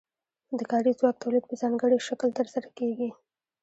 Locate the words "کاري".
0.71-0.91